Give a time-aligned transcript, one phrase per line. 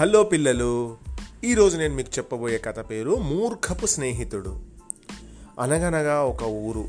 [0.00, 0.96] Hello పిల్లలు
[1.44, 4.60] ఈరోజు నేను మీకు చెప్పబోయే కథ పేరు మూర్ఖపు స్నేహితుడు.
[5.60, 6.88] అనగనగా ఒక ఊరు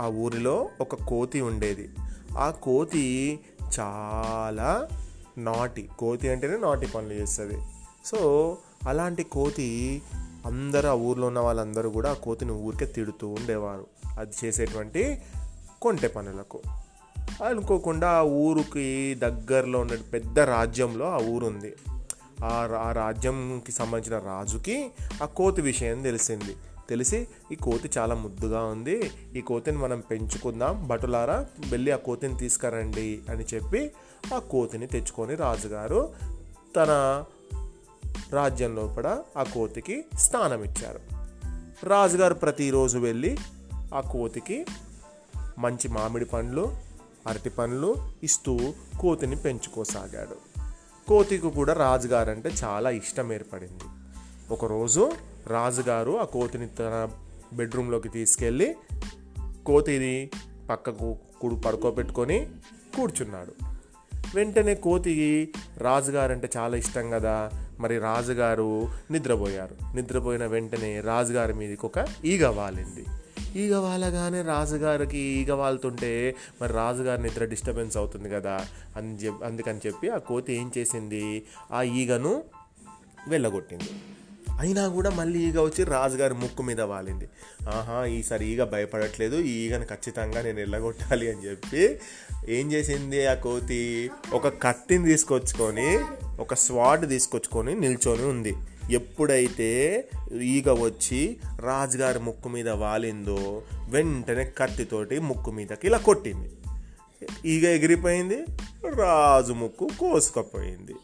[0.00, 1.90] ఆ ఊరిలో ఒక కోతి ఉండేది.
[2.38, 3.38] ఆ కోతి
[3.80, 4.88] చాలా
[5.38, 7.58] నాటి కోతి అంటేనే నాటి పనులు చేస్తుంది.
[8.04, 8.58] సో
[8.88, 10.02] అలాంటి కోతి
[10.46, 13.86] అందరూ ఆ ఊర్లో ఉన్న వాళ్ళందరూ కూడా ఆ కోతిని ఊరికే తిడుతూ ఉండేవారు.
[14.18, 15.22] అది చేసేటువంటి
[15.82, 16.60] కొంటె పనులకు.
[17.44, 21.72] అనుకోకుండా ఆ ఊరికి దగ్గరలో ఉన్న పెద్ద రాజ్యంలో ఆ ఊరు ఉంది
[22.42, 24.90] ఆ రా- ఆ రాజ్యంకి సంబంధించిన రాజుకి
[25.22, 26.56] ఆ కోతి విషయం తెలిసింది.
[26.88, 29.10] తెలిసి ఈ కోతి చాలా ముద్దుగా ఉంది.
[29.36, 30.88] ఈ కోతిని మనం పెంచుకుందాం.
[30.88, 33.92] భటులారా వెళ్ళి ఆ కోతిని తీసుకురండి అని చెప్పి
[34.34, 36.12] ఆ కోతిని తెచ్చుకొని రాజుగారు
[36.76, 37.24] తన
[38.32, 41.00] రాజ్యం లోపల ఆ కోతికి స్థానం ఇచ్చారు.
[41.86, 43.38] రాజుగారు ప్రతిరోజు వెళ్ళి
[43.94, 44.66] ఆ కోతికి
[45.58, 46.72] మంచి మామిడి పండ్లు
[47.26, 48.58] అరటి పండ్లు ఇస్తూ
[49.00, 50.51] కోతిని పెంచుకోసాగాడు.
[51.08, 53.84] కోతికి కూడా రాజుగారు అంటే చాలా ఇష్టం ఏర్పడింది.
[54.50, 55.12] ఒకరోజు
[55.46, 57.08] రాజుగారు ఆ కోతిని తన
[57.52, 58.76] బెడ్రూమ్లోకి తీసుకెళ్ళి
[59.66, 60.30] కోతిని
[60.70, 62.50] పక్కకు కుడు పడుకోబెట్టుకొని
[62.96, 63.52] కూర్చున్నాడు.
[64.34, 67.50] వెంటనే కోతికి రాజుగారు అంటే చాలా ఇష్టం కదా
[67.80, 69.96] మరి రాజుగారు నిద్రపోయారు.
[69.96, 73.04] నిద్రపోయిన వెంటనే రాజుగారి మీదకి ఒక ఈగ వాలింది.
[73.56, 80.08] ఈగ వాలగానే రాజుగారికి ఈగ వాలుతుంటే మరి రాజుగారి నిద్ర డిస్టర్బెన్స్ అవుతుంది కదా అని చెప్ అందుకని చెప్పి
[80.08, 81.42] ఆ కోతి ఏం చేసింది?
[81.72, 82.44] ఆ ఈగను
[83.28, 83.84] వెళ్ళగొట్టింది.
[84.60, 87.28] అయినా కూడా మళ్ళీ ఈగ వచ్చి రాజుగారి ముక్కు మీద వాలింది.
[87.68, 92.00] ఆహా ఈసారి ఈగ భయపడట్లేదు ఈ ఈగను ఖచ్చితంగా నేను వెళ్ళగొట్టాలి అని చెప్పి
[92.48, 94.10] ఏం చేసింది ఆ కోతి?
[94.32, 95.98] ఒక కత్తిని తీసుకొచ్చుకొని
[96.40, 98.54] ఒక స్వాడ్ తీసుకొచ్చుకొని నిల్చొని ఉంది.
[98.90, 100.04] ఎప్పుడైతే
[100.42, 106.52] ఈగ వచ్చి రాజుగారి ముక్కు మీద వాలిందో వెంటనే కత్తితోటి ముక్కు మీదకి ఇలా కొట్టింది.
[107.48, 108.44] ఈగ ఎగిరిపోయింది
[108.94, 110.94] రాజు ముక్కు కోసుకపోయింది.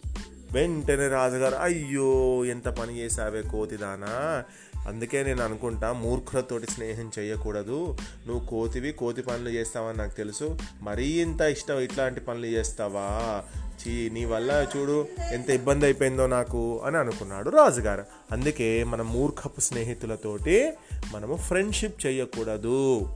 [0.52, 4.44] వెంటనే రాజుగారు అయ్యో ఎంత పని చేసావే కోతిదానా?
[4.88, 7.96] అందుకే నేను అనుకుంటా మూర్ఖులతోటి స్నేహం చేయకూడదు.
[8.26, 10.58] నువ్వు కోతివి కోతి పనులు చేస్తావని నాకు తెలుసు.
[10.82, 13.42] మరీ ఇంత ఇష్టం ఇట్లాంటి పనులు చేస్తావా?
[13.80, 18.04] చీ నీ వల్ల చూడు ఎంత ఇబ్బంది అయిపోయిందో నాకు అని అనుకున్నాడు రాజుగారు.
[18.32, 20.72] అందుకే మన మూర్ఖపు స్నేహితులతోటి
[21.12, 23.08] మనము ఫ్రెండ్షిప్ చేయకూడదు.